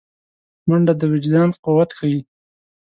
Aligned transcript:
منډه 0.67 0.93
د 0.99 1.03
وجدان 1.13 1.49
قوت 1.65 1.89
ښيي 1.97 2.19